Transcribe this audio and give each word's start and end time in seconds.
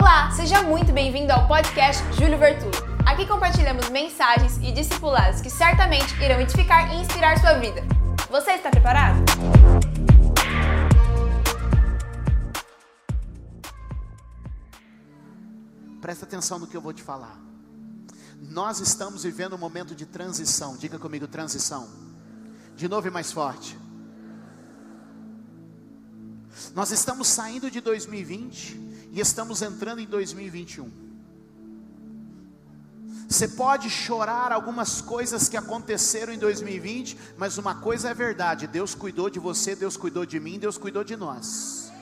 Olá, 0.00 0.30
seja 0.30 0.62
muito 0.62 0.92
bem-vindo 0.92 1.32
ao 1.32 1.48
podcast 1.48 2.04
Júlio 2.14 2.38
Vertulo. 2.38 2.70
Aqui 3.04 3.26
compartilhamos 3.26 3.88
mensagens 3.88 4.56
e 4.58 4.70
discipulados 4.70 5.40
que 5.40 5.50
certamente 5.50 6.14
irão 6.22 6.40
edificar 6.40 6.94
e 6.94 7.00
inspirar 7.00 7.36
sua 7.40 7.54
vida. 7.54 7.82
Você 8.30 8.52
está 8.52 8.70
preparado? 8.70 9.24
Presta 16.00 16.24
atenção 16.24 16.60
no 16.60 16.68
que 16.68 16.76
eu 16.76 16.80
vou 16.80 16.92
te 16.92 17.02
falar. 17.02 17.36
Nós 18.40 18.78
estamos 18.78 19.24
vivendo 19.24 19.56
um 19.56 19.58
momento 19.58 19.96
de 19.96 20.06
transição. 20.06 20.76
Diga 20.76 20.96
comigo, 20.96 21.26
transição. 21.26 21.88
De 22.76 22.86
novo 22.86 23.08
e 23.08 23.10
mais 23.10 23.32
forte. 23.32 23.76
Nós 26.72 26.92
estamos 26.92 27.26
saindo 27.26 27.68
de 27.68 27.80
2020 27.80 28.87
estamos 29.20 29.62
entrando 29.62 30.00
em 30.00 30.06
2021. 30.06 31.08
Você 33.28 33.46
pode 33.46 33.90
chorar 33.90 34.52
algumas 34.52 35.02
coisas 35.02 35.50
que 35.50 35.56
aconteceram 35.56 36.32
em 36.32 36.38
2020, 36.38 37.18
mas 37.36 37.58
uma 37.58 37.74
coisa 37.74 38.08
é 38.08 38.14
verdade: 38.14 38.66
Deus 38.66 38.94
cuidou 38.94 39.28
de 39.28 39.38
você, 39.38 39.76
Deus 39.76 39.98
cuidou 39.98 40.24
de 40.24 40.40
mim, 40.40 40.58
Deus 40.58 40.78
cuidou 40.78 41.04
de 41.04 41.14
nós. 41.14 41.92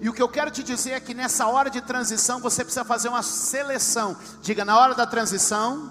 E 0.00 0.08
o 0.08 0.12
que 0.12 0.22
eu 0.22 0.28
quero 0.28 0.50
te 0.50 0.62
dizer 0.62 0.92
é 0.92 1.00
que 1.00 1.12
nessa 1.12 1.46
hora 1.48 1.68
de 1.68 1.80
transição 1.80 2.40
você 2.40 2.64
precisa 2.64 2.84
fazer 2.84 3.08
uma 3.08 3.22
seleção. 3.22 4.16
Diga, 4.40 4.64
na 4.64 4.78
hora 4.78 4.94
da 4.94 5.06
transição 5.06 5.90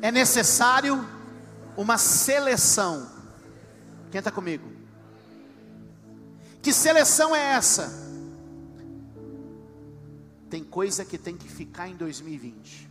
é 0.00 0.10
necessário 0.10 1.04
uma 1.76 1.98
seleção. 1.98 3.06
Quem 4.10 4.20
está 4.20 4.30
comigo? 4.30 4.77
Que 6.68 6.72
seleção 6.74 7.34
é 7.34 7.52
essa? 7.52 7.90
Tem 10.50 10.62
coisa 10.62 11.02
que 11.02 11.16
tem 11.16 11.34
que 11.34 11.48
ficar 11.48 11.88
em 11.88 11.96
2020. 11.96 12.90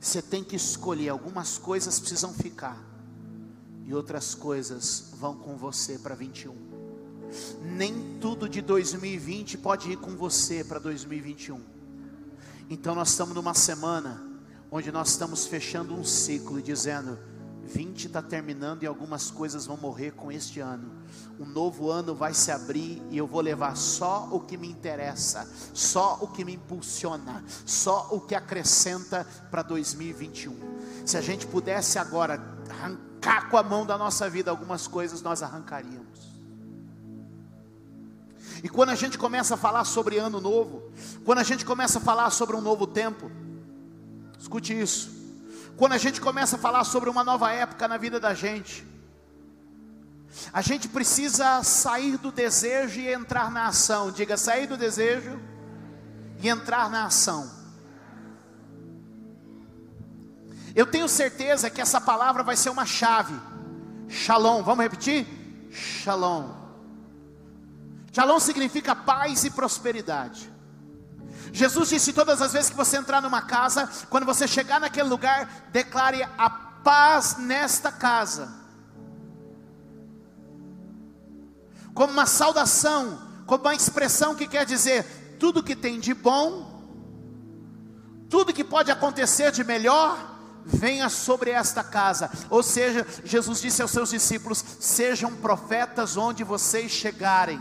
Você 0.00 0.22
tem 0.22 0.42
que 0.42 0.56
escolher. 0.56 1.10
Algumas 1.10 1.58
coisas 1.58 2.00
precisam 2.00 2.32
ficar. 2.32 2.82
E 3.84 3.92
outras 3.92 4.34
coisas 4.34 5.12
vão 5.18 5.36
com 5.36 5.58
você 5.58 5.98
para 5.98 6.14
21. 6.14 6.56
Nem 7.76 8.16
tudo 8.18 8.48
de 8.48 8.62
2020 8.62 9.58
pode 9.58 9.92
ir 9.92 9.98
com 9.98 10.16
você 10.16 10.64
para 10.64 10.78
2021. 10.78 11.60
Então 12.70 12.94
nós 12.94 13.10
estamos 13.10 13.34
numa 13.34 13.52
semana 13.52 14.26
onde 14.70 14.90
nós 14.90 15.10
estamos 15.10 15.46
fechando 15.46 15.92
um 15.92 16.02
ciclo 16.02 16.58
e 16.60 16.62
dizendo: 16.62 17.18
20 17.68 18.06
está 18.06 18.22
terminando 18.22 18.82
e 18.82 18.86
algumas 18.86 19.30
coisas 19.30 19.66
vão 19.66 19.76
morrer 19.76 20.12
com 20.12 20.32
este 20.32 20.58
ano. 20.58 20.90
Um 21.38 21.44
novo 21.44 21.90
ano 21.90 22.14
vai 22.14 22.34
se 22.34 22.50
abrir 22.50 23.02
e 23.10 23.18
eu 23.18 23.26
vou 23.26 23.40
levar 23.40 23.76
só 23.76 24.28
o 24.32 24.40
que 24.40 24.56
me 24.56 24.68
interessa, 24.68 25.48
só 25.74 26.18
o 26.20 26.28
que 26.28 26.44
me 26.44 26.54
impulsiona, 26.54 27.44
só 27.64 28.08
o 28.10 28.20
que 28.20 28.34
acrescenta 28.34 29.26
para 29.50 29.62
2021. 29.62 30.56
Se 31.06 31.16
a 31.16 31.20
gente 31.20 31.46
pudesse 31.46 31.98
agora 31.98 32.42
arrancar 32.70 33.50
com 33.50 33.56
a 33.56 33.62
mão 33.62 33.86
da 33.86 33.96
nossa 33.96 34.28
vida 34.28 34.50
algumas 34.50 34.88
coisas, 34.88 35.22
nós 35.22 35.42
arrancaríamos. 35.42 36.08
E 38.64 38.68
quando 38.68 38.88
a 38.88 38.94
gente 38.94 39.18
começa 39.18 39.54
a 39.54 39.56
falar 39.56 39.84
sobre 39.84 40.18
ano 40.18 40.40
novo, 40.40 40.90
quando 41.24 41.38
a 41.38 41.44
gente 41.44 41.64
começa 41.64 41.98
a 41.98 42.00
falar 42.00 42.30
sobre 42.30 42.56
um 42.56 42.60
novo 42.60 42.86
tempo, 42.86 43.30
escute 44.38 44.78
isso. 44.78 45.17
Quando 45.78 45.92
a 45.92 45.98
gente 45.98 46.20
começa 46.20 46.56
a 46.56 46.58
falar 46.58 46.82
sobre 46.82 47.08
uma 47.08 47.22
nova 47.22 47.52
época 47.52 47.86
na 47.86 47.96
vida 47.96 48.18
da 48.18 48.34
gente, 48.34 48.84
a 50.52 50.60
gente 50.60 50.88
precisa 50.88 51.62
sair 51.62 52.18
do 52.18 52.32
desejo 52.32 52.98
e 52.98 53.12
entrar 53.12 53.48
na 53.48 53.68
ação. 53.68 54.10
Diga, 54.10 54.36
sair 54.36 54.66
do 54.66 54.76
desejo 54.76 55.40
e 56.40 56.48
entrar 56.48 56.90
na 56.90 57.06
ação. 57.06 57.48
Eu 60.74 60.84
tenho 60.84 61.08
certeza 61.08 61.70
que 61.70 61.80
essa 61.80 62.00
palavra 62.00 62.42
vai 62.42 62.56
ser 62.56 62.70
uma 62.70 62.84
chave. 62.84 63.34
Shalom, 64.08 64.64
vamos 64.64 64.82
repetir? 64.82 65.28
Shalom. 65.70 66.56
Shalom 68.12 68.40
significa 68.40 68.96
paz 68.96 69.44
e 69.44 69.50
prosperidade. 69.50 70.57
Jesus 71.52 71.88
disse: 71.88 72.12
todas 72.12 72.40
as 72.42 72.52
vezes 72.52 72.70
que 72.70 72.76
você 72.76 72.96
entrar 72.96 73.20
numa 73.20 73.42
casa, 73.42 73.88
quando 74.08 74.24
você 74.24 74.46
chegar 74.46 74.80
naquele 74.80 75.08
lugar, 75.08 75.68
declare 75.70 76.22
a 76.36 76.50
paz 76.50 77.36
nesta 77.38 77.90
casa, 77.90 78.48
como 81.94 82.12
uma 82.12 82.26
saudação, 82.26 83.20
como 83.46 83.64
uma 83.64 83.74
expressão 83.74 84.34
que 84.34 84.46
quer 84.46 84.64
dizer 84.64 85.36
tudo 85.38 85.62
que 85.62 85.76
tem 85.76 85.98
de 85.98 86.14
bom, 86.14 86.78
tudo 88.28 88.52
que 88.52 88.64
pode 88.64 88.90
acontecer 88.90 89.50
de 89.50 89.64
melhor, 89.64 90.36
venha 90.64 91.08
sobre 91.08 91.50
esta 91.50 91.82
casa. 91.82 92.30
Ou 92.50 92.62
seja, 92.62 93.06
Jesus 93.24 93.60
disse 93.60 93.80
aos 93.80 93.90
seus 93.90 94.10
discípulos: 94.10 94.64
sejam 94.78 95.34
profetas 95.36 96.16
onde 96.16 96.44
vocês 96.44 96.92
chegarem. 96.92 97.60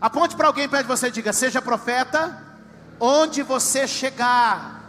Aponte 0.00 0.34
para 0.34 0.48
alguém 0.48 0.68
perto 0.68 0.82
de 0.82 0.88
você 0.88 1.08
e 1.08 1.12
diga: 1.12 1.32
seja 1.32 1.62
profeta 1.62 2.51
onde 3.00 3.42
você 3.42 3.86
chegar. 3.86 4.80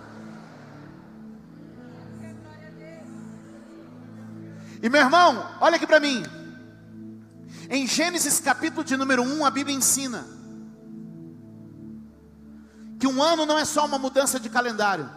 E 4.82 4.90
meu 4.90 5.02
irmão, 5.02 5.50
olha 5.62 5.78
aqui 5.78 5.88
para 5.88 6.00
mim. 6.00 6.24
Em 7.70 7.88
Gênesis 7.88 8.40
capítulo 8.40 8.84
de 8.84 8.98
número 8.98 9.24
1, 9.24 9.46
a 9.46 9.50
Bíblia 9.50 9.76
ensina 9.76 10.26
que 13.00 13.08
um 13.08 13.22
ano 13.22 13.46
não 13.46 13.58
é 13.58 13.66
só 13.66 13.86
uma 13.86 13.98
mudança 13.98 14.40
de 14.40 14.50
calendário. 14.50 15.10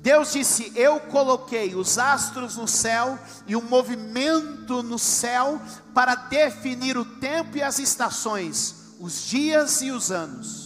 Deus 0.00 0.32
disse: 0.32 0.72
Eu 0.74 1.00
coloquei 1.00 1.74
os 1.74 1.98
astros 1.98 2.56
no 2.56 2.68
céu 2.68 3.18
e 3.46 3.56
o 3.56 3.62
movimento 3.62 4.82
no 4.82 4.98
céu 4.98 5.60
para 5.94 6.14
definir 6.14 6.98
o 6.98 7.04
tempo 7.04 7.56
e 7.56 7.62
as 7.62 7.78
estações, 7.78 8.94
os 9.00 9.24
dias 9.26 9.80
e 9.80 9.90
os 9.90 10.10
anos. 10.10 10.63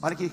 Olha 0.00 0.14
aqui. 0.14 0.30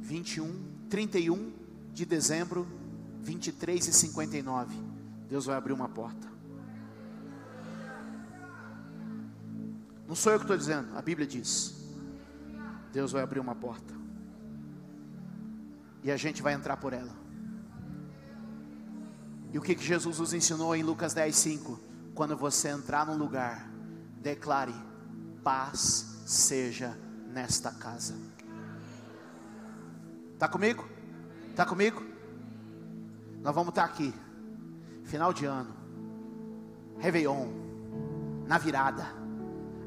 21, 0.00 0.86
31 0.88 1.52
de 1.92 2.04
dezembro, 2.04 2.66
23 3.22 3.88
e 3.88 3.92
59. 3.92 4.76
Deus 5.28 5.46
vai 5.46 5.56
abrir 5.56 5.72
uma 5.72 5.88
porta. 5.88 6.30
Não 10.06 10.14
sou 10.14 10.32
eu 10.32 10.38
que 10.38 10.44
estou 10.44 10.56
dizendo, 10.56 10.96
a 10.96 11.00
Bíblia 11.00 11.26
diz. 11.26 11.74
Deus 12.92 13.12
vai 13.12 13.22
abrir 13.22 13.40
uma 13.40 13.54
porta. 13.54 13.94
E 16.04 16.10
a 16.10 16.16
gente 16.16 16.42
vai 16.42 16.52
entrar 16.52 16.76
por 16.76 16.92
ela. 16.92 17.12
E 19.52 19.58
o 19.58 19.62
que, 19.62 19.74
que 19.74 19.84
Jesus 19.84 20.18
nos 20.18 20.34
ensinou 20.34 20.74
em 20.76 20.82
Lucas 20.82 21.14
10, 21.14 21.34
5? 21.34 21.80
Quando 22.14 22.36
você 22.36 22.68
entrar 22.68 23.06
num 23.06 23.16
lugar, 23.16 23.70
declare: 24.20 24.74
paz 25.42 26.22
seja 26.26 26.96
nesta 27.32 27.70
casa. 27.72 28.14
Está 30.34 30.48
comigo? 30.48 30.84
Está 31.50 31.64
comigo? 31.64 32.02
Nós 33.42 33.54
vamos 33.54 33.70
estar 33.70 33.84
aqui, 33.84 34.14
final 35.04 35.32
de 35.32 35.44
ano, 35.44 35.74
Réveillon, 36.98 37.48
na 38.46 38.56
virada. 38.58 39.04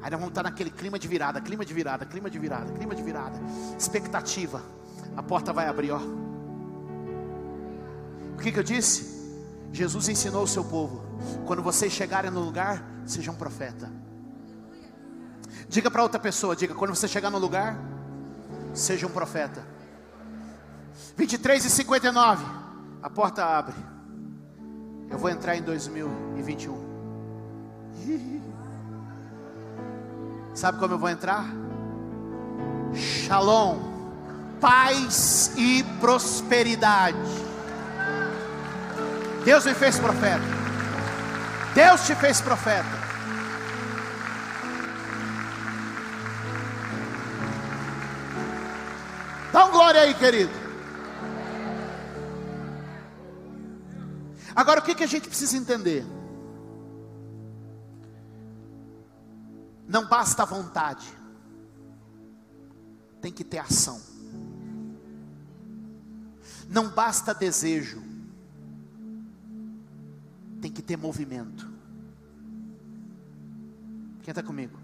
Aí 0.02 0.10
nós 0.10 0.20
vamos 0.20 0.28
estar 0.28 0.42
naquele 0.42 0.70
clima 0.70 0.98
de 0.98 1.08
virada, 1.08 1.40
clima 1.40 1.64
de 1.64 1.72
virada, 1.72 2.04
clima 2.04 2.28
de 2.28 2.38
virada, 2.38 2.72
clima 2.72 2.94
de 2.94 3.02
virada, 3.02 3.40
expectativa. 3.78 4.62
A 5.16 5.22
porta 5.22 5.52
vai 5.52 5.66
abrir, 5.66 5.90
ó. 5.90 6.00
O 8.34 8.38
que, 8.42 8.52
que 8.52 8.58
eu 8.58 8.62
disse? 8.62 9.16
Jesus 9.72 10.08
ensinou 10.08 10.42
o 10.42 10.46
seu 10.46 10.64
povo: 10.64 11.02
quando 11.46 11.62
vocês 11.62 11.92
chegarem 11.92 12.30
no 12.30 12.40
lugar, 12.40 12.84
seja 13.06 13.30
um 13.30 13.36
profeta. 13.36 13.90
Diga 15.68 15.90
para 15.90 16.02
outra 16.02 16.20
pessoa, 16.20 16.54
diga, 16.54 16.74
quando 16.74 16.94
você 16.94 17.08
chegar 17.08 17.30
no 17.30 17.38
lugar, 17.38 17.76
seja 18.72 19.06
um 19.06 19.10
profeta. 19.10 19.62
23 21.16 21.64
e 21.64 21.70
59, 21.70 22.44
a 23.02 23.10
porta 23.10 23.44
abre. 23.44 23.74
Eu 25.10 25.18
vou 25.18 25.30
entrar 25.30 25.56
em 25.56 25.62
2021. 25.62 26.86
Sabe 30.54 30.78
como 30.78 30.94
eu 30.94 30.98
vou 30.98 31.08
entrar? 31.08 31.44
Shalom, 32.94 33.78
paz 34.60 35.52
e 35.56 35.84
prosperidade. 36.00 37.18
Deus 39.44 39.64
me 39.64 39.74
fez 39.74 39.98
profeta. 39.98 40.44
Deus 41.74 42.06
te 42.06 42.14
fez 42.14 42.40
profeta. 42.40 42.95
Dá 49.56 49.64
um 49.64 49.70
glória 49.70 50.02
aí, 50.02 50.12
querido. 50.12 50.52
Agora 54.54 54.80
o 54.80 54.82
que, 54.82 54.94
que 54.94 55.02
a 55.02 55.06
gente 55.06 55.28
precisa 55.28 55.56
entender? 55.56 56.04
Não 59.88 60.06
basta 60.06 60.44
vontade, 60.44 61.10
tem 63.22 63.32
que 63.32 63.42
ter 63.42 63.56
ação. 63.56 63.98
Não 66.68 66.90
basta 66.90 67.32
desejo, 67.32 68.02
tem 70.60 70.70
que 70.70 70.82
ter 70.82 70.98
movimento. 70.98 71.66
Quem 74.22 74.32
está 74.32 74.42
comigo? 74.42 74.78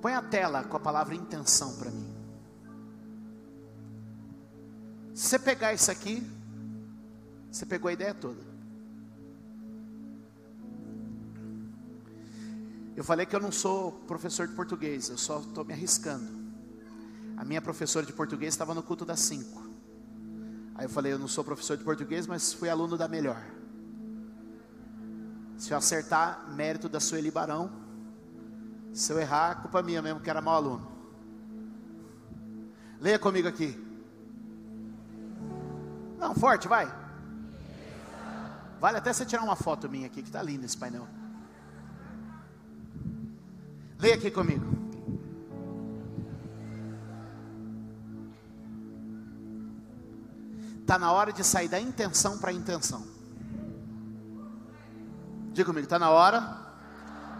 Põe 0.00 0.14
a 0.14 0.22
tela 0.22 0.64
com 0.64 0.78
a 0.78 0.80
palavra 0.80 1.14
intenção 1.14 1.76
para 1.76 1.90
mim. 1.90 2.19
Se 5.20 5.28
você 5.28 5.38
pegar 5.38 5.74
isso 5.74 5.90
aqui, 5.90 6.26
você 7.52 7.66
pegou 7.66 7.90
a 7.90 7.92
ideia 7.92 8.14
toda. 8.14 8.40
Eu 12.96 13.04
falei 13.04 13.26
que 13.26 13.36
eu 13.36 13.40
não 13.40 13.52
sou 13.52 13.92
professor 14.08 14.48
de 14.48 14.54
português, 14.54 15.10
eu 15.10 15.18
só 15.18 15.40
estou 15.40 15.62
me 15.62 15.74
arriscando. 15.74 16.26
A 17.36 17.44
minha 17.44 17.60
professora 17.60 18.06
de 18.06 18.14
português 18.14 18.54
estava 18.54 18.72
no 18.72 18.82
culto 18.82 19.04
das 19.04 19.20
cinco. 19.20 19.62
Aí 20.74 20.86
eu 20.86 20.88
falei, 20.88 21.12
eu 21.12 21.18
não 21.18 21.28
sou 21.28 21.44
professor 21.44 21.76
de 21.76 21.84
português, 21.84 22.26
mas 22.26 22.54
fui 22.54 22.70
aluno 22.70 22.96
da 22.96 23.06
melhor. 23.06 23.44
Se 25.58 25.70
eu 25.74 25.76
acertar, 25.76 26.50
mérito 26.50 26.88
da 26.88 26.98
Sueli 26.98 27.30
Barão. 27.30 27.70
Se 28.94 29.12
eu 29.12 29.20
errar, 29.20 29.60
culpa 29.60 29.82
minha 29.82 30.00
mesmo, 30.00 30.20
que 30.20 30.30
era 30.30 30.40
mau 30.40 30.54
aluno. 30.54 30.90
Leia 32.98 33.18
comigo 33.18 33.46
aqui. 33.46 33.79
Não, 36.20 36.34
forte, 36.34 36.68
vai. 36.68 36.86
Vale 38.78 38.98
até 38.98 39.10
você 39.10 39.24
tirar 39.24 39.42
uma 39.42 39.56
foto 39.56 39.88
minha 39.88 40.06
aqui, 40.06 40.22
que 40.22 40.28
está 40.28 40.42
lindo 40.42 40.66
esse 40.66 40.76
painel. 40.76 41.08
Leia 43.98 44.14
aqui 44.14 44.30
comigo. 44.30 44.64
Está 50.80 50.98
na 50.98 51.10
hora 51.10 51.32
de 51.32 51.42
sair 51.42 51.68
da 51.68 51.80
intenção 51.80 52.38
para 52.38 52.50
a 52.50 52.52
intenção. 52.52 53.02
Diga 55.52 55.66
comigo, 55.66 55.84
está 55.84 55.98
na 55.98 56.10
hora 56.10 56.58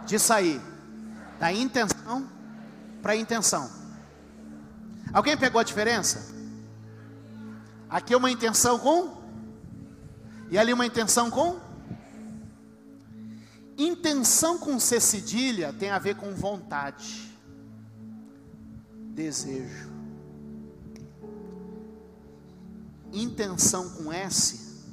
de 0.05 0.17
sair 0.17 0.59
da 1.39 1.51
intenção 1.51 2.27
para 3.01 3.13
a 3.13 3.15
intenção. 3.15 3.69
Alguém 5.13 5.37
pegou 5.37 5.59
a 5.61 5.63
diferença? 5.63 6.30
Aqui 7.91 8.13
é 8.13 8.17
uma 8.17 8.31
intenção 8.31 8.79
com, 8.79 9.17
e 10.49 10.57
ali 10.57 10.71
uma 10.71 10.85
intenção 10.85 11.29
com. 11.29 11.59
Intenção 13.77 14.57
com 14.57 14.79
C 14.79 14.97
cedilha 14.97 15.73
tem 15.73 15.89
a 15.89 15.99
ver 15.99 16.15
com 16.15 16.33
vontade, 16.33 17.37
desejo. 19.13 19.91
Intenção 23.11 23.89
com 23.89 24.09
S 24.09 24.85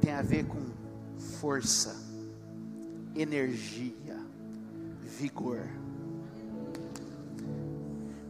tem 0.00 0.12
a 0.12 0.22
ver 0.22 0.48
com 0.48 0.66
força, 1.38 1.94
energia, 3.14 4.18
vigor. 5.00 5.60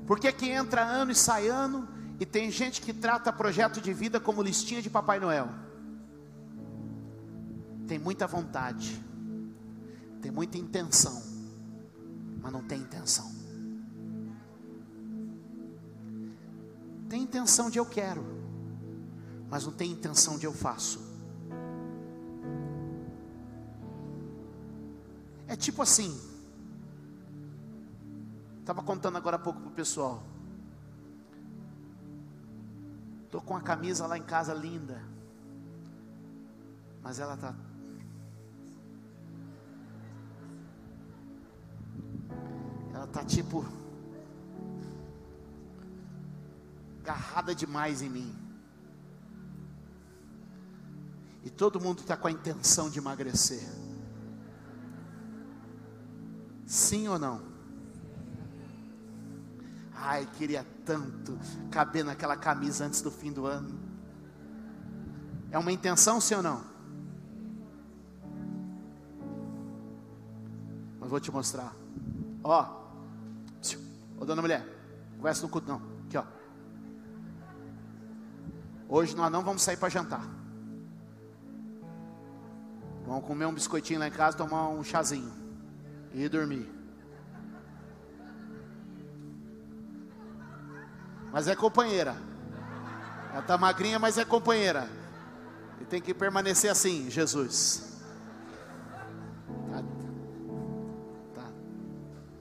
Porque 0.06 0.30
que 0.30 0.50
entra 0.50 0.82
ano 0.82 1.12
e 1.12 1.14
sai 1.14 1.48
ano, 1.48 1.93
e 2.24 2.26
tem 2.26 2.50
gente 2.50 2.80
que 2.80 2.94
trata 2.94 3.30
projeto 3.30 3.82
de 3.82 3.92
vida 3.92 4.18
como 4.18 4.42
listinha 4.42 4.80
de 4.80 4.88
Papai 4.88 5.20
Noel 5.20 5.64
tem 7.86 7.98
muita 7.98 8.26
vontade, 8.26 8.98
tem 10.22 10.30
muita 10.30 10.56
intenção, 10.56 11.22
mas 12.40 12.50
não 12.50 12.62
tem 12.62 12.80
intenção. 12.80 13.30
Tem 17.10 17.22
intenção 17.22 17.68
de 17.68 17.78
eu 17.78 17.84
quero, 17.84 18.24
mas 19.50 19.66
não 19.66 19.72
tem 19.72 19.90
intenção 19.92 20.38
de 20.38 20.46
eu 20.46 20.52
faço. 20.52 20.98
É 25.46 25.54
tipo 25.54 25.82
assim. 25.82 26.18
Estava 28.60 28.82
contando 28.82 29.18
agora 29.18 29.36
há 29.36 29.38
pouco 29.38 29.60
para 29.60 29.68
o 29.68 29.74
pessoal. 29.74 30.33
Estou 33.34 33.48
com 33.48 33.56
a 33.56 33.60
camisa 33.60 34.06
lá 34.06 34.16
em 34.16 34.22
casa 34.22 34.54
linda. 34.54 35.02
Mas 37.02 37.18
ela 37.18 37.34
está 37.34 37.52
Ela 42.94 43.08
tá 43.08 43.24
tipo 43.24 43.66
agarrada 47.02 47.56
demais 47.56 48.02
em 48.02 48.08
mim. 48.08 48.32
E 51.42 51.50
todo 51.50 51.80
mundo 51.80 52.02
está 52.02 52.16
com 52.16 52.28
a 52.28 52.30
intenção 52.30 52.88
de 52.88 53.00
emagrecer. 53.00 53.68
Sim 56.64 57.08
ou 57.08 57.18
não? 57.18 57.53
Ai, 60.06 60.28
queria 60.36 60.66
tanto 60.84 61.38
caber 61.70 62.04
naquela 62.04 62.36
camisa 62.36 62.84
antes 62.84 63.00
do 63.00 63.10
fim 63.10 63.32
do 63.32 63.46
ano. 63.46 63.80
É 65.50 65.58
uma 65.58 65.72
intenção, 65.72 66.20
sim 66.20 66.34
ou 66.34 66.42
não? 66.42 66.62
Mas 71.00 71.08
vou 71.08 71.18
te 71.18 71.32
mostrar. 71.32 71.74
Ó, 72.42 72.84
Ô 74.20 74.26
dona 74.26 74.42
mulher, 74.42 74.62
conversa 75.16 75.42
no 75.42 75.48
culto 75.48 75.68
não. 75.68 75.80
Aqui 76.06 76.18
ó. 76.18 76.24
Hoje 78.86 79.16
nós 79.16 79.32
não 79.32 79.42
vamos 79.42 79.62
sair 79.62 79.78
para 79.78 79.88
jantar. 79.88 80.28
Vamos 83.06 83.24
comer 83.24 83.46
um 83.46 83.54
biscoitinho 83.54 84.00
lá 84.00 84.08
em 84.08 84.10
casa, 84.10 84.36
tomar 84.36 84.68
um 84.68 84.84
chazinho 84.84 85.32
e 86.12 86.28
dormir. 86.28 86.83
Mas 91.34 91.48
é 91.48 91.56
companheira. 91.56 92.14
Ela 93.32 93.40
está 93.40 93.58
magrinha, 93.58 93.98
mas 93.98 94.16
é 94.16 94.24
companheira. 94.24 94.88
E 95.80 95.84
tem 95.84 96.00
que 96.00 96.14
permanecer 96.14 96.70
assim, 96.70 97.10
Jesus. 97.10 97.98
Tá, 101.34 101.42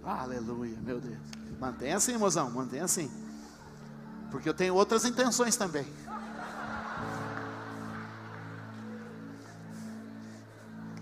tá. 0.04 0.22
Aleluia, 0.22 0.78
meu 0.80 1.02
Deus. 1.02 1.18
Mantenha 1.60 1.98
assim, 1.98 2.16
mozão, 2.18 2.52
mantenha 2.52 2.84
assim. 2.84 3.12
Porque 4.30 4.48
eu 4.48 4.54
tenho 4.54 4.76
outras 4.76 5.06
intenções 5.06 5.56
também. 5.56 5.92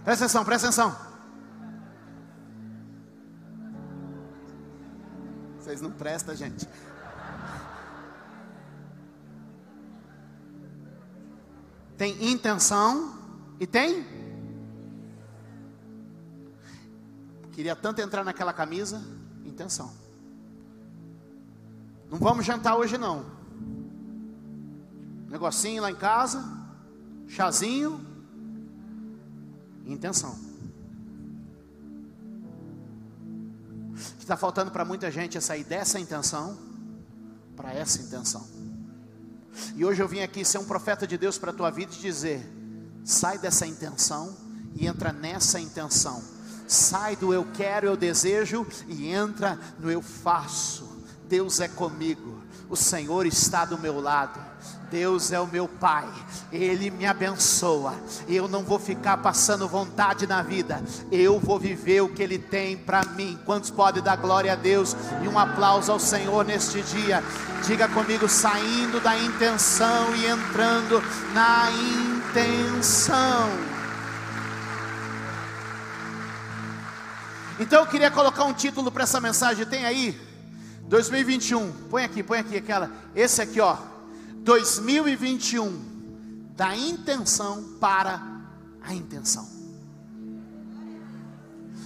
Presta 0.06 0.24
atenção, 0.24 0.46
presta 0.46 0.68
atenção. 0.68 0.96
Vocês 5.60 5.82
não 5.82 5.92
prestam, 5.92 6.34
gente. 6.34 6.66
Tem 12.02 12.32
intenção 12.32 13.14
e 13.60 13.68
tem. 13.68 14.04
Queria 17.52 17.76
tanto 17.76 18.02
entrar 18.02 18.24
naquela 18.24 18.52
camisa, 18.52 19.00
intenção. 19.46 19.94
Não 22.10 22.18
vamos 22.18 22.44
jantar 22.44 22.76
hoje 22.76 22.98
não. 22.98 23.24
Negocinho 25.30 25.84
lá 25.84 25.92
em 25.92 25.96
casa, 25.96 26.44
chazinho, 27.28 28.04
intenção. 29.86 30.36
Está 34.18 34.36
faltando 34.36 34.72
para 34.72 34.84
muita 34.84 35.12
gente 35.12 35.38
é 35.38 35.40
sair 35.40 35.64
dessa 35.64 36.00
intenção 36.00 36.58
para 37.56 37.72
essa 37.72 38.02
intenção. 38.02 38.61
E 39.76 39.84
hoje 39.86 40.02
eu 40.02 40.08
vim 40.08 40.22
aqui 40.22 40.44
ser 40.46 40.58
um 40.58 40.66
profeta 40.66 41.06
de 41.06 41.18
Deus 41.18 41.38
para 41.38 41.52
a 41.52 41.54
tua 41.54 41.70
vida 41.70 41.94
e 41.94 42.00
dizer: 42.00 42.46
sai 43.04 43.38
dessa 43.38 43.66
intenção 43.66 44.36
e 44.76 44.88
entra 44.88 45.12
nessa 45.12 45.60
intenção. 45.60 46.24
Sai 46.68 47.16
do 47.16 47.34
eu 47.34 47.46
quero, 47.54 47.88
eu 47.88 47.98
desejo 47.98 48.66
e 48.88 49.10
entra 49.10 49.60
no 49.80 49.92
eu 49.92 50.02
faço. 50.02 50.90
Deus 51.28 51.60
é 51.60 51.68
comigo, 51.68 52.42
o 52.70 52.76
Senhor 52.76 53.26
está 53.26 53.64
do 53.64 53.78
meu 53.78 54.02
lado, 54.02 54.40
Deus 54.92 55.32
é 55.32 55.40
o 55.40 55.48
meu 55.48 55.70
Pai, 55.70 56.06
Ele 56.52 56.92
me 56.92 57.06
abençoa. 57.06 57.94
Eu 58.28 58.50
não 58.50 58.62
vou 58.62 58.78
ficar 58.78 59.16
passando 59.18 59.66
vontade 59.66 60.28
na 60.28 60.44
vida, 60.44 60.84
eu 61.10 61.40
vou 61.40 61.58
viver 61.58 62.02
o 62.02 62.10
que 62.10 62.22
Ele 62.22 62.38
tem 62.38 62.76
para 62.76 63.06
mim. 63.06 63.40
Quantos 63.46 63.72
podem 63.72 64.04
dar 64.04 64.18
glória 64.18 64.52
a 64.52 64.56
Deus 64.56 64.94
e 65.24 65.30
um 65.30 65.40
aplauso 65.40 65.94
ao 65.94 66.00
Senhor 66.00 66.44
neste 66.44 66.82
dia? 66.82 67.24
Diga 67.66 67.88
comigo, 67.88 68.28
saindo 68.28 69.00
da 69.00 69.18
intenção 69.18 70.14
e 70.14 70.26
entrando 70.26 71.02
na 71.34 71.70
intenção. 71.72 73.50
Então 77.58 77.80
eu 77.80 77.88
queria 77.88 78.12
colocar 78.12 78.44
um 78.44 78.54
título 78.54 78.92
para 78.92 79.04
essa 79.04 79.22
mensagem, 79.22 79.66
tem 79.66 79.86
aí? 79.86 80.20
2021, 80.90 81.72
põe 81.90 82.04
aqui, 82.04 82.22
põe 82.22 82.40
aqui 82.40 82.58
aquela, 82.58 82.92
esse 83.16 83.42
aqui 83.42 83.62
ó, 83.62 83.78
2021, 84.42 86.52
da 86.56 86.76
intenção 86.76 87.78
para 87.80 88.22
a 88.82 88.94
intenção. 88.94 89.48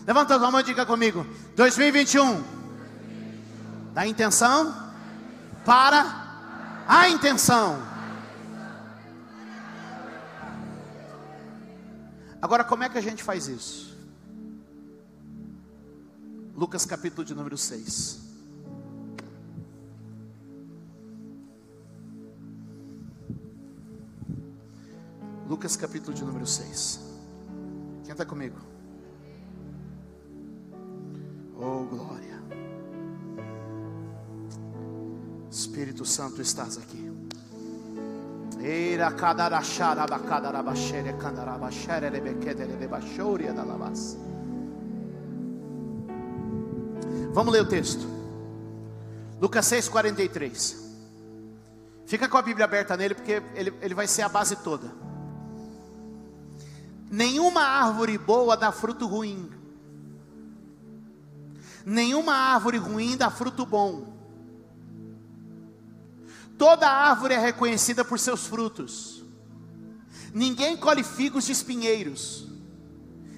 Levanta 0.07 0.35
a 0.35 0.51
mão 0.51 0.59
e 0.59 0.63
diga 0.63 0.85
comigo: 0.85 1.25
2021, 1.55 2.43
da 3.93 4.07
intenção 4.07 4.73
para 5.65 6.85
a 6.87 7.09
intenção. 7.09 7.81
Agora, 12.41 12.63
como 12.63 12.83
é 12.83 12.89
que 12.89 12.97
a 12.97 13.01
gente 13.01 13.23
faz 13.23 13.47
isso? 13.47 13.95
Lucas 16.55 16.85
capítulo 16.85 17.25
de 17.25 17.33
número 17.33 17.57
6. 17.57 18.24
Lucas 25.47 25.77
capítulo 25.77 26.11
de 26.15 26.23
número 26.23 26.45
6. 26.45 26.99
Quem 28.03 28.11
está 28.11 28.25
comigo? 28.25 28.57
Oh 31.55 31.83
glória. 31.83 32.41
Espírito 35.51 36.03
Santo 36.03 36.41
estás 36.41 36.77
aqui. 36.77 37.11
Eira 38.59 39.11
kadarashara 39.11 40.07
bakadarabashere 40.07 41.13
kandarabashere 41.13 42.09
rebekedere 42.09 42.75
rebashoria 42.75 43.53
dalabas. 43.53 44.17
Vamos 47.33 47.53
ler 47.53 47.61
o 47.61 47.67
texto. 47.67 48.07
Lucas 49.39 49.67
6:43. 49.67 50.83
Fica 52.07 52.27
com 52.27 52.37
a 52.37 52.41
Bíblia 52.41 52.65
aberta 52.65 52.97
nele 52.97 53.13
porque 53.13 53.43
ele, 53.53 53.71
ele 53.79 53.93
vai 53.93 54.07
ser 54.07 54.23
a 54.23 54.29
base 54.29 54.55
toda. 54.55 55.04
Nenhuma 57.09 57.61
árvore 57.61 58.17
boa 58.17 58.57
dá 58.57 58.71
fruto 58.71 59.05
ruim. 59.05 59.49
Nenhuma 61.85 62.33
árvore 62.33 62.77
ruim 62.77 63.15
dá 63.15 63.29
fruto 63.29 63.65
bom. 63.65 64.13
Toda 66.57 66.89
árvore 66.89 67.33
é 67.33 67.39
reconhecida 67.39 68.03
por 68.03 68.17
seus 68.17 68.47
frutos. 68.47 69.23
Ninguém 70.33 70.75
colhe 70.75 71.03
figos 71.03 71.45
de 71.45 71.51
espinheiros, 71.51 72.47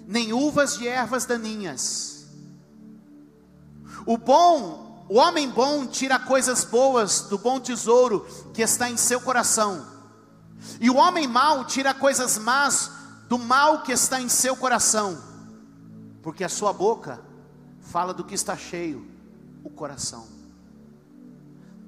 nem 0.08 0.34
uvas 0.34 0.78
de 0.78 0.88
ervas 0.88 1.26
daninhas. 1.26 2.28
O 4.06 4.18
bom, 4.18 5.06
o 5.10 5.18
homem 5.18 5.50
bom 5.50 5.86
tira 5.86 6.18
coisas 6.18 6.64
boas 6.64 7.22
do 7.22 7.38
bom 7.38 7.60
tesouro 7.60 8.26
que 8.54 8.62
está 8.62 8.90
em 8.90 8.98
seu 8.98 9.20
coração. 9.20 9.86
E 10.80 10.90
o 10.90 10.96
homem 10.96 11.28
mau 11.28 11.66
tira 11.66 11.94
coisas 11.94 12.38
más 12.38 12.92
do 13.28 13.38
mal 13.38 13.84
que 13.84 13.92
está 13.92 14.22
em 14.22 14.30
seu 14.30 14.56
coração, 14.56 15.22
porque 16.22 16.44
a 16.44 16.50
sua 16.50 16.72
boca 16.72 17.22
fala 17.82 18.14
do 18.14 18.24
que 18.24 18.36
está 18.36 18.56
cheio, 18.56 19.06
o 19.64 19.70
coração. 19.70 20.28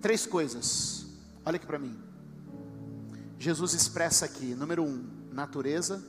Três 0.02 0.26
coisas, 0.26 1.06
olha 1.46 1.58
aqui 1.58 1.66
para 1.66 1.80
mim. 1.80 1.98
Jesus 3.38 3.74
expressa 3.74 4.26
aqui: 4.26 4.54
número 4.56 4.84
um, 4.84 5.04
natureza. 5.32 6.04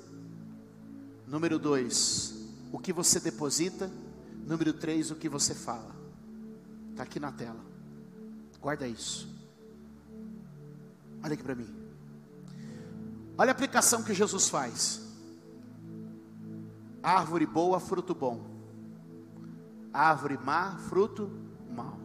Número 1.26 1.60
dois, 1.60 2.34
o 2.72 2.78
que 2.78 2.92
você 2.92 3.20
deposita. 3.20 3.90
Número 4.44 4.72
três, 4.72 5.12
o 5.12 5.14
que 5.14 5.28
você 5.28 5.54
fala. 5.54 5.94
Está 6.90 7.04
aqui 7.04 7.20
na 7.20 7.30
tela. 7.30 7.60
Guarda 8.60 8.86
isso. 8.86 9.28
Olha 11.22 11.34
aqui 11.34 11.42
para 11.42 11.54
mim. 11.54 11.68
Olha 13.38 13.50
a 13.50 13.52
aplicação 13.52 14.02
que 14.02 14.12
Jesus 14.12 14.48
faz. 14.48 15.09
Árvore 17.02 17.46
boa, 17.46 17.80
fruto 17.80 18.14
bom. 18.14 18.44
Árvore 19.92 20.38
má, 20.38 20.76
fruto 20.88 21.30
mau. 21.74 21.98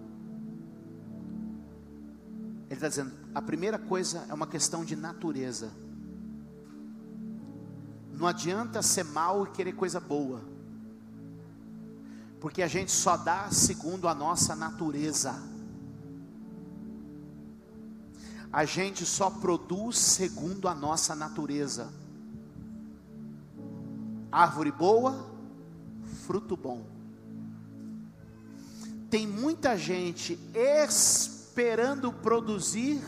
Ele 2.66 2.74
está 2.74 2.88
dizendo: 2.88 3.14
a 3.34 3.42
primeira 3.42 3.78
coisa 3.78 4.25
é 4.30 4.34
uma 4.34 4.48
questão 4.48 4.86
de 4.86 4.96
natureza. 4.96 5.72
Não 8.14 8.28
adianta 8.28 8.82
ser 8.82 9.04
mal 9.04 9.46
e 9.46 9.50
querer 9.52 9.74
coisa 9.74 10.00
boa, 10.00 10.42
porque 12.40 12.62
a 12.62 12.68
gente 12.68 12.92
só 12.92 13.18
dá 13.18 13.52
segundo 13.52 14.08
a 14.08 14.16
nossa 14.16 14.56
natureza. 14.56 15.34
A 18.52 18.64
gente 18.64 19.06
só 19.06 19.30
produz 19.30 19.98
segundo 19.98 20.70
a 20.70 20.74
nossa 20.74 21.14
natureza. 21.14 21.92
Árvore 24.36 24.70
boa, 24.70 25.25
fruto 26.25 26.58
bom. 26.58 26.86
Tem 29.10 29.25
muita 29.25 29.77
gente 29.77 30.38
esperando 30.54 32.12
produzir 32.12 33.01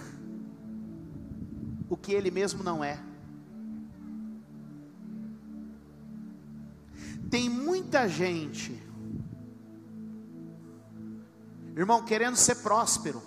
o 1.90 1.98
que 1.98 2.14
ele 2.14 2.32
mesmo 2.32 2.64
não 2.64 2.82
é. 2.82 2.98
Tem 7.30 7.50
muita 7.50 8.08
gente, 8.08 8.82
irmão, 11.76 12.06
querendo 12.06 12.38
ser 12.38 12.56
próspero, 12.56 13.22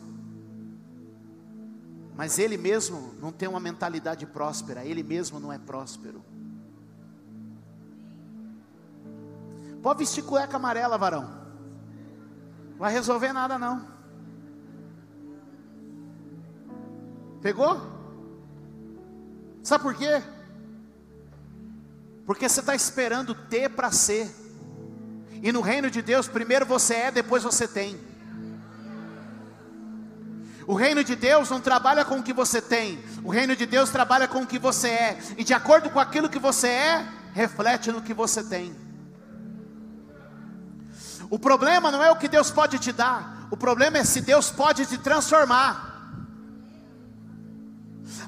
mas 2.16 2.38
ele 2.38 2.56
mesmo 2.56 3.12
não 3.20 3.30
tem 3.30 3.46
uma 3.46 3.60
mentalidade 3.60 4.24
próspera, 4.24 4.86
ele 4.86 5.02
mesmo 5.02 5.38
não 5.38 5.52
é 5.52 5.58
próspero. 5.58 6.24
Pode 9.82 9.98
vestir 9.98 10.22
cueca 10.22 10.56
amarela, 10.56 10.98
varão. 10.98 11.40
Vai 12.78 12.92
resolver 12.92 13.32
nada 13.32 13.58
não. 13.58 13.84
Pegou? 17.40 17.80
Sabe 19.62 19.82
por 19.82 19.94
quê? 19.94 20.22
Porque 22.26 22.48
você 22.48 22.60
está 22.60 22.74
esperando 22.74 23.34
ter 23.34 23.70
para 23.70 23.90
ser. 23.90 24.30
E 25.42 25.50
no 25.52 25.60
reino 25.60 25.90
de 25.90 26.02
Deus, 26.02 26.28
primeiro 26.28 26.66
você 26.66 26.94
é, 26.94 27.10
depois 27.10 27.42
você 27.42 27.66
tem. 27.66 27.98
O 30.66 30.74
reino 30.74 31.02
de 31.02 31.16
Deus 31.16 31.50
não 31.50 31.60
trabalha 31.60 32.04
com 32.04 32.18
o 32.18 32.22
que 32.22 32.32
você 32.32 32.62
tem, 32.62 33.02
o 33.24 33.30
reino 33.30 33.56
de 33.56 33.66
Deus 33.66 33.90
trabalha 33.90 34.28
com 34.28 34.42
o 34.42 34.46
que 34.46 34.56
você 34.56 34.88
é, 34.88 35.18
e 35.36 35.42
de 35.42 35.52
acordo 35.52 35.90
com 35.90 35.98
aquilo 35.98 36.28
que 36.28 36.38
você 36.38 36.68
é, 36.68 37.08
reflete 37.32 37.90
no 37.90 38.00
que 38.00 38.14
você 38.14 38.44
tem. 38.44 38.72
O 41.30 41.38
problema 41.38 41.92
não 41.92 42.02
é 42.02 42.10
o 42.10 42.16
que 42.16 42.26
Deus 42.26 42.50
pode 42.50 42.80
te 42.80 42.90
dar, 42.90 43.46
o 43.52 43.56
problema 43.56 43.98
é 43.98 44.04
se 44.04 44.20
Deus 44.20 44.50
pode 44.50 44.84
te 44.84 44.98
transformar. 44.98 45.88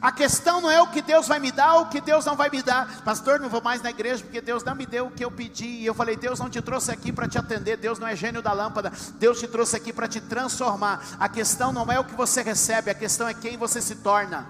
A 0.01 0.13
questão 0.13 0.61
não 0.61 0.71
é 0.71 0.81
o 0.81 0.87
que 0.89 1.03
Deus 1.03 1.27
vai 1.29 1.41
me 1.41 1.51
dar 1.51 1.75
ou 1.75 1.83
o 1.83 1.89
que 1.89 2.01
Deus 2.01 2.25
não 2.25 2.37
vai 2.37 2.49
me 2.51 2.63
dar. 2.63 3.03
Pastor, 3.03 3.39
não 3.41 3.49
vou 3.49 3.61
mais 3.61 3.83
na 3.83 3.91
igreja 3.91 4.23
porque 4.23 4.41
Deus 4.41 4.65
não 4.65 4.75
me 4.75 4.87
deu 4.87 5.07
o 5.07 5.11
que 5.11 5.25
eu 5.25 5.31
pedi. 5.31 5.65
E 5.65 5.87
eu 5.87 5.95
falei, 5.95 6.17
Deus 6.17 6.41
não 6.41 6.51
te 6.51 6.61
trouxe 6.61 6.91
aqui 6.91 7.13
para 7.13 7.29
te 7.29 7.39
atender. 7.39 7.77
Deus 7.77 8.01
não 8.01 8.07
é 8.07 8.17
gênio 8.17 8.43
da 8.43 8.53
lâmpada. 8.53 8.93
Deus 9.15 9.39
te 9.39 9.47
trouxe 9.47 9.77
aqui 9.77 9.93
para 9.93 10.09
te 10.09 10.21
transformar. 10.21 11.05
A 11.21 11.29
questão 11.29 11.73
não 11.73 11.91
é 11.91 12.01
o 12.01 12.05
que 12.05 12.15
você 12.15 12.43
recebe, 12.43 12.91
a 12.91 12.95
questão 12.95 13.29
é 13.29 13.35
quem 13.35 13.57
você 13.57 13.81
se 13.81 13.97
torna. 13.97 14.47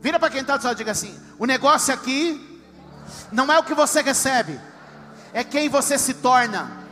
Vira 0.00 0.18
para 0.18 0.30
quem 0.30 0.40
está 0.40 0.56
do 0.56 0.64
lado 0.64 0.76
e 0.76 0.78
diga 0.78 0.92
assim: 0.92 1.18
o 1.38 1.44
negócio 1.44 1.92
aqui 1.92 2.62
não 3.30 3.52
é 3.52 3.58
o 3.58 3.62
que 3.62 3.74
você 3.74 4.00
recebe 4.00 4.58
é 5.36 5.44
quem 5.44 5.68
você 5.68 5.98
se 5.98 6.14
torna. 6.14 6.82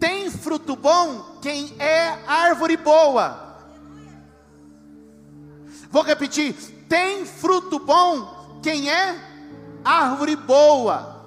Tem 0.00 0.30
fruto 0.30 0.74
bom 0.74 1.38
quem 1.42 1.78
é 1.78 2.24
árvore 2.26 2.78
boa. 2.78 3.58
Vou 5.90 6.02
repetir: 6.02 6.54
tem 6.88 7.26
fruto 7.26 7.78
bom 7.78 8.58
quem 8.62 8.90
é 8.90 9.14
árvore 9.84 10.34
boa. 10.34 11.26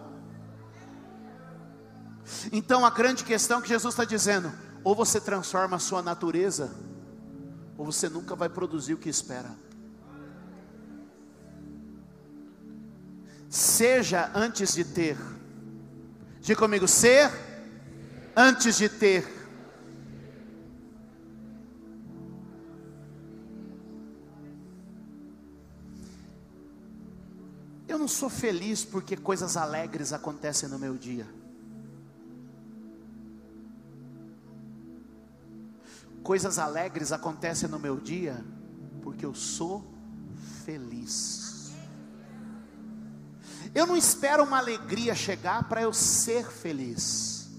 Então 2.52 2.84
a 2.84 2.90
grande 2.90 3.24
questão 3.24 3.62
que 3.62 3.70
Jesus 3.70 3.94
está 3.94 4.04
dizendo: 4.04 4.52
ou 4.84 4.96
você 4.96 5.22
transforma 5.22 5.76
a 5.76 5.80
sua 5.80 6.02
natureza, 6.02 6.76
ou 7.78 7.86
você 7.86 8.10
nunca 8.10 8.36
vai 8.36 8.50
produzir 8.50 8.96
o 8.96 8.98
que 8.98 9.10
espera. 9.10 9.56
Seja 13.52 14.32
antes 14.34 14.74
de 14.74 14.86
ter. 14.86 15.18
Diga 16.40 16.58
comigo, 16.58 16.88
ser 16.88 17.30
antes 18.34 18.78
de 18.78 18.88
ter. 18.88 19.28
Eu 27.90 28.00
não 28.00 28.08
sou 28.08 28.30
feliz 28.30 28.86
porque 28.86 29.18
coisas 29.18 29.58
alegres 29.58 30.14
acontecem 30.14 30.70
no 30.70 30.80
meu 30.80 30.98
dia. 30.98 31.28
Coisas 36.24 36.58
alegres 36.58 37.12
acontecem 37.12 37.68
no 37.68 37.78
meu 37.78 37.98
dia 37.98 38.46
porque 39.04 39.26
eu 39.26 39.36
sou 39.36 39.86
feliz. 40.64 41.51
Eu 43.74 43.88
não 43.88 43.96
espero 43.96 44.44
uma 44.44 44.58
alegria 44.58 45.16
chegar 45.16 45.68
para 45.70 45.82
eu 45.82 45.94
ser 45.94 46.46
feliz. 46.52 47.50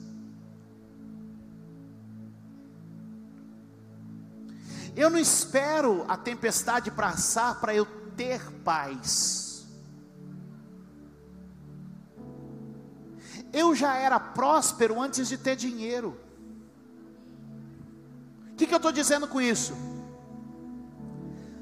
Eu 4.94 5.08
não 5.08 5.18
espero 5.18 6.04
a 6.06 6.18
tempestade 6.18 6.90
passar 6.90 7.60
para 7.60 7.74
eu 7.74 7.86
ter 8.14 8.42
paz. 8.62 9.66
Eu 13.50 13.74
já 13.74 13.96
era 13.96 14.20
próspero 14.20 15.00
antes 15.00 15.28
de 15.28 15.38
ter 15.38 15.56
dinheiro. 15.56 16.18
O 18.52 18.54
que, 18.54 18.66
que 18.66 18.74
eu 18.74 18.78
estou 18.78 18.92
dizendo 18.92 19.26
com 19.26 19.40
isso? 19.40 19.74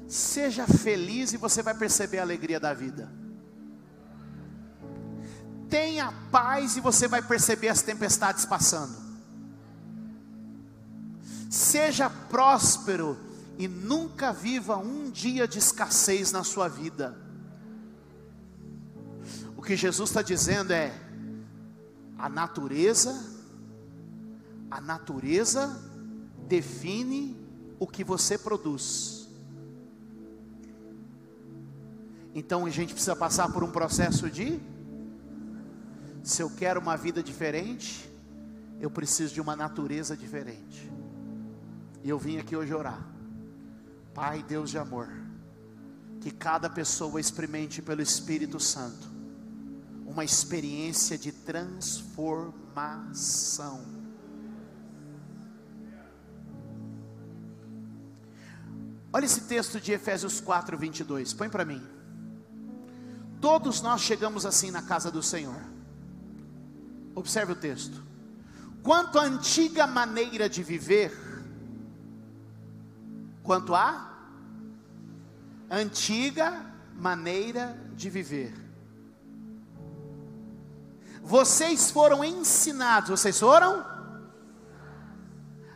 Seja 0.07 0.67
feliz 0.67 1.31
e 1.31 1.37
você 1.37 1.63
vai 1.63 1.73
perceber 1.73 2.19
a 2.19 2.23
alegria 2.23 2.59
da 2.59 2.73
vida. 2.73 3.20
Tenha 5.71 6.13
paz 6.29 6.75
e 6.75 6.81
você 6.81 7.07
vai 7.07 7.21
perceber 7.21 7.69
as 7.69 7.81
tempestades 7.81 8.45
passando. 8.45 8.93
Seja 11.49 12.09
próspero 12.09 13.17
e 13.57 13.69
nunca 13.69 14.33
viva 14.33 14.75
um 14.75 15.09
dia 15.09 15.47
de 15.47 15.59
escassez 15.59 16.29
na 16.29 16.43
sua 16.43 16.67
vida. 16.67 17.17
O 19.55 19.61
que 19.61 19.77
Jesus 19.77 20.09
está 20.09 20.21
dizendo 20.21 20.71
é: 20.71 20.93
a 22.17 22.27
natureza, 22.27 23.17
a 24.69 24.81
natureza 24.81 25.81
define 26.49 27.39
o 27.79 27.87
que 27.87 28.03
você 28.03 28.37
produz. 28.37 29.29
Então 32.35 32.65
a 32.65 32.69
gente 32.69 32.93
precisa 32.93 33.15
passar 33.15 33.49
por 33.53 33.63
um 33.63 33.71
processo 33.71 34.29
de 34.29 34.59
se 36.23 36.41
eu 36.41 36.49
quero 36.49 36.79
uma 36.79 36.95
vida 36.95 37.21
diferente, 37.23 38.09
eu 38.79 38.89
preciso 38.89 39.33
de 39.33 39.41
uma 39.41 39.55
natureza 39.55 40.17
diferente. 40.17 40.91
E 42.03 42.09
eu 42.09 42.17
vim 42.17 42.37
aqui 42.37 42.55
hoje 42.55 42.73
orar. 42.73 43.05
Pai, 44.13 44.43
Deus 44.43 44.69
de 44.69 44.77
amor, 44.77 45.09
que 46.19 46.31
cada 46.31 46.69
pessoa 46.69 47.19
experimente 47.19 47.81
pelo 47.81 48.01
Espírito 48.01 48.59
Santo 48.59 49.09
uma 50.05 50.23
experiência 50.25 51.17
de 51.17 51.31
transformação 51.31 54.01
Olha 59.13 59.25
esse 59.25 59.41
texto 59.41 59.79
de 59.79 59.91
Efésios 59.91 60.39
4, 60.39 60.77
22. 60.77 61.33
Põe 61.33 61.49
para 61.49 61.65
mim. 61.65 61.81
Todos 63.41 63.81
nós 63.81 64.01
chegamos 64.01 64.45
assim 64.45 64.71
na 64.71 64.81
casa 64.81 65.11
do 65.11 65.21
Senhor. 65.21 65.61
Observe 67.15 67.53
o 67.53 67.55
texto. 67.55 68.01
Quanto 68.83 69.19
à 69.19 69.23
antiga 69.23 69.85
maneira 69.85 70.49
de 70.49 70.63
viver, 70.63 71.11
quanto 73.43 73.75
à 73.75 74.09
antiga 75.69 76.65
maneira 76.95 77.77
de 77.95 78.09
viver. 78.09 78.53
Vocês 81.21 81.91
foram 81.91 82.23
ensinados, 82.23 83.09
vocês 83.09 83.39
foram? 83.39 83.85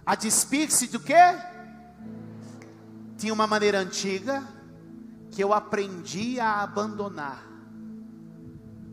A 0.05 0.15
despir-se 0.15 0.87
do 0.87 0.99
que? 0.99 1.13
tinha 3.17 3.33
uma 3.33 3.47
maneira 3.47 3.79
antiga 3.79 4.43
que 5.31 5.43
eu 5.43 5.53
aprendi 5.53 6.39
a 6.39 6.61
abandonar. 6.61 7.43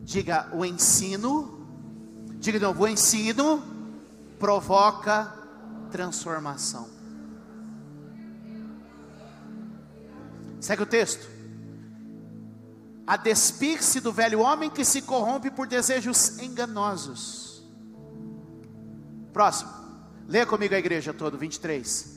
Diga, 0.01 0.49
o 0.53 0.65
ensino, 0.65 1.52
diga 2.43 2.59
de 2.59 2.65
novo, 2.65 2.83
o 2.83 2.87
ensino 2.87 3.63
provoca 4.37 5.33
transformação. 5.91 6.89
Segue 10.59 10.83
o 10.83 10.85
texto. 10.85 11.27
A 13.05 13.17
despir-se 13.17 13.99
do 13.99 14.13
velho 14.13 14.39
homem 14.39 14.69
que 14.69 14.85
se 14.85 15.01
corrompe 15.01 15.49
por 15.49 15.67
desejos 15.67 16.39
enganosos. 16.39 17.63
Próximo. 19.33 19.71
Leia 20.27 20.45
comigo 20.45 20.75
a 20.75 20.77
igreja 20.77 21.13
todo, 21.13 21.37
23 21.37 22.13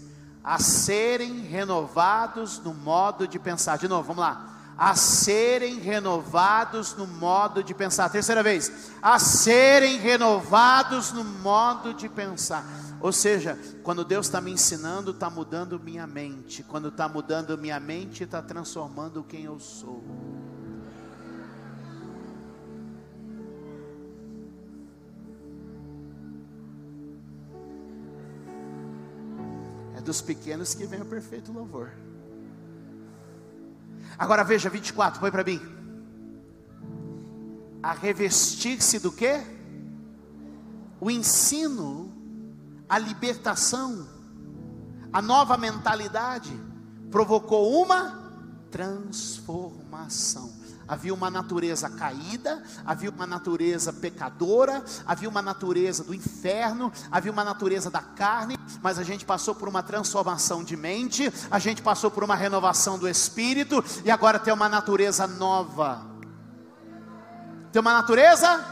a 0.46 0.60
serem 0.60 1.40
renovados 1.40 2.60
no 2.60 2.72
modo 2.72 3.26
de 3.26 3.36
pensar. 3.36 3.78
De 3.78 3.88
novo, 3.88 4.04
vamos 4.04 4.20
lá. 4.20 4.55
A 4.78 4.94
serem 4.94 5.78
renovados 5.78 6.94
no 6.94 7.06
modo 7.06 7.62
de 7.62 7.74
pensar. 7.74 8.10
Terceira 8.10 8.42
vez. 8.42 8.90
A 9.00 9.18
serem 9.18 9.98
renovados 9.98 11.12
no 11.12 11.24
modo 11.24 11.94
de 11.94 12.08
pensar. 12.08 12.64
Ou 13.00 13.12
seja, 13.12 13.58
quando 13.82 14.04
Deus 14.04 14.26
está 14.26 14.40
me 14.40 14.50
ensinando, 14.50 15.12
está 15.12 15.30
mudando 15.30 15.80
minha 15.80 16.06
mente. 16.06 16.62
Quando 16.62 16.88
está 16.88 17.08
mudando 17.08 17.56
minha 17.56 17.80
mente, 17.80 18.24
está 18.24 18.42
transformando 18.42 19.24
quem 19.24 19.44
eu 19.44 19.58
sou. 19.58 20.04
dos 30.06 30.22
pequenos 30.22 30.72
que 30.72 30.86
vem 30.86 31.02
o 31.02 31.04
perfeito 31.04 31.52
louvor. 31.52 31.90
Agora 34.18 34.44
veja 34.44 34.70
24, 34.70 35.20
põe 35.20 35.30
para 35.30 35.44
mim. 35.44 35.60
A 37.82 37.92
revestir-se 37.92 38.98
do 38.98 39.12
que? 39.12 39.42
O 41.00 41.10
ensino, 41.10 42.12
a 42.88 42.98
libertação, 42.98 44.08
a 45.12 45.20
nova 45.20 45.56
mentalidade 45.56 46.52
provocou 47.10 47.82
uma 47.82 48.26
transformação. 48.70 50.52
Havia 50.88 51.12
uma 51.12 51.28
natureza 51.28 51.90
caída, 51.90 52.62
havia 52.84 53.10
uma 53.10 53.26
natureza 53.26 53.92
pecadora, 53.92 54.84
havia 55.04 55.28
uma 55.28 55.42
natureza 55.42 56.04
do 56.04 56.14
inferno, 56.14 56.92
havia 57.10 57.32
uma 57.32 57.42
natureza 57.42 57.90
da 57.90 58.00
carne, 58.00 58.56
mas 58.80 58.96
a 58.96 59.02
gente 59.02 59.24
passou 59.24 59.52
por 59.52 59.68
uma 59.68 59.82
transformação 59.82 60.62
de 60.62 60.76
mente, 60.76 61.32
a 61.50 61.58
gente 61.58 61.82
passou 61.82 62.08
por 62.08 62.22
uma 62.22 62.36
renovação 62.36 62.98
do 62.98 63.08
espírito 63.08 63.84
e 64.04 64.10
agora 64.12 64.38
tem 64.38 64.54
uma 64.54 64.68
natureza 64.68 65.26
nova. 65.26 66.06
Tem 67.72 67.80
uma 67.80 67.92
natureza? 67.92 68.64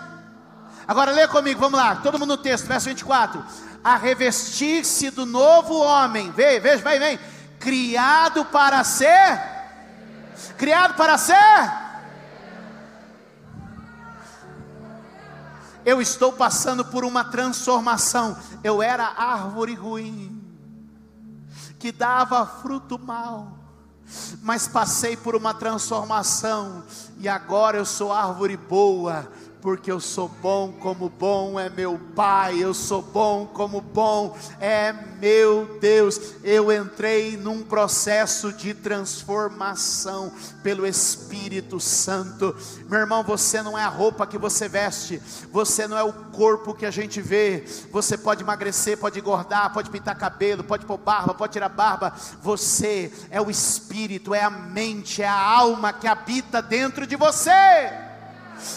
Agora 0.87 1.11
lê 1.11 1.27
comigo, 1.27 1.59
vamos 1.59 1.81
lá, 1.81 1.97
todo 1.97 2.17
mundo 2.17 2.37
no 2.37 2.43
texto, 2.43 2.67
verso 2.67 2.89
24. 2.89 3.45
A 3.83 3.97
revestir-se 3.97 5.11
do 5.11 5.27
novo 5.27 5.81
homem, 5.81 6.31
vem, 6.31 6.61
veja, 6.61 6.83
vem, 6.85 7.01
vem, 7.01 7.19
criado 7.59 8.45
para 8.45 8.85
ser, 8.85 9.41
criado 10.57 10.95
para 10.95 11.19
ser 11.19 11.84
eu 15.85 16.01
estou 16.01 16.33
passando 16.33 16.85
por 16.85 17.05
uma 17.05 17.25
transformação. 17.25 18.37
Eu 18.63 18.83
era 18.83 19.05
árvore 19.05 19.75
ruim, 19.75 20.43
que 21.79 21.93
dava 21.93 22.47
fruto 22.47 22.99
mal, 22.99 23.59
mas 24.43 24.67
passei 24.67 25.17
por 25.17 25.35
uma 25.35 25.55
transformação, 25.55 26.83
e 27.19 27.29
agora 27.29 27.77
eu 27.77 27.85
sou 27.85 28.13
árvore 28.13 28.57
boa, 28.57 29.29
porque 29.65 29.91
eu 29.91 29.99
sou 29.99 30.29
bom 30.29 30.71
como 30.73 31.09
bom 31.09 31.59
é 31.59 31.71
meu 31.71 31.99
Pai, 32.15 32.63
eu 32.63 32.75
sou 32.75 33.01
bom 33.01 33.47
como 33.47 33.81
bom 33.81 34.37
é 34.61 34.93
meu 35.19 35.79
Deus. 35.81 36.35
Eu 36.45 36.71
entrei 36.71 37.39
num 37.39 37.63
processo 37.63 38.53
de 38.53 38.75
transformação 38.75 40.31
pelo 40.63 40.87
Espírito 40.87 41.81
Santo. 41.81 42.55
Meu 42.91 43.01
irmão, 43.01 43.25
você 43.25 43.63
não 43.63 43.79
é 43.79 43.83
a 43.83 43.89
roupa 43.89 44.27
que 44.27 44.37
você 44.37 44.69
veste, 44.69 45.21
você 45.51 45.89
não 45.89 45.97
é 45.97 46.03
o 46.03 46.13
corpo 46.13 46.75
que 46.75 46.85
a 46.85 46.91
gente 46.91 47.23
vê. 47.23 47.65
Você 47.91 48.19
pode 48.19 48.43
emagrecer, 48.43 48.99
pode 48.99 49.19
engordar, 49.19 49.73
pode 49.73 49.89
pintar 49.89 50.15
cabelo, 50.19 50.63
pode 50.63 50.85
pôr 50.85 50.99
barba, 50.99 51.33
pode 51.33 51.55
tirar 51.55 51.71
barba. 51.71 52.13
Você 52.43 53.11
é 53.31 53.41
o 53.41 53.51
espírito, 53.51 54.35
é 54.35 54.43
a 54.43 54.51
mente, 54.51 55.23
é 55.23 55.27
a 55.27 55.41
alma 55.41 55.91
que 55.91 56.07
habita 56.07 56.61
dentro 56.61 57.07
de 57.07 57.17
você. 57.17 58.04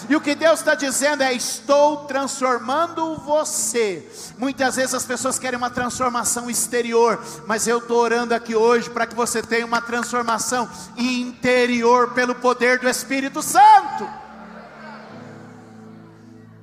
E 0.10 0.15
o 0.15 0.21
que 0.21 0.36
Deus 0.36 0.60
está 0.60 0.76
dizendo 0.76 1.23
é: 1.23 1.34
estou 1.34 2.06
transformando 2.06 3.15
você. 3.17 4.08
Muitas 4.38 4.76
vezes 4.76 4.93
as 4.93 5.06
pessoas 5.06 5.39
querem 5.39 5.58
uma 5.58 5.69
transformação 5.69 6.50
exterior, 6.50 7.23
mas 7.45 7.67
eu 7.67 7.80
estou 7.80 7.97
orando 7.97 8.34
aqui 8.34 8.56
hoje 8.56 8.89
para 8.89 9.06
que 9.06 9.15
você 9.15 9.41
tenha 9.41 9.65
uma 9.65 9.82
transformação 9.82 10.69
interior 10.97 12.13
pelo 12.13 12.36
poder 12.36 12.80
do 12.80 12.88
Espírito 12.88 13.41
Santo. 13.41 14.08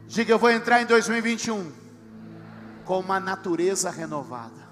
Diga, 0.07 0.33
eu 0.33 0.39
vou 0.39 0.51
entrar 0.51 0.81
em 0.81 0.87
2021 0.87 1.73
com 2.85 3.01
uma 3.01 3.19
natureza 3.19 3.91
renovada. 3.91 4.65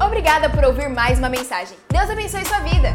Obrigada 0.00 0.50
por 0.50 0.64
ouvir 0.64 0.88
mais 0.88 1.18
uma 1.18 1.28
mensagem. 1.28 1.76
Deus 1.88 2.10
abençoe 2.10 2.44
sua 2.44 2.60
vida. 2.60 2.90